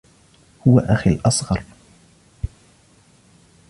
[0.67, 1.63] هو أخي الأصغر.